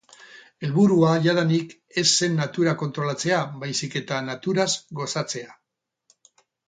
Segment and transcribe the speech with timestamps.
[0.67, 4.69] Helburua jadanik ez zen natura kontrolatzea, baizik eta naturaz
[5.03, 5.55] gozatzea.